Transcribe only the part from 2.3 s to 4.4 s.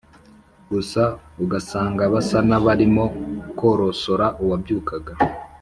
n’abarimo korosora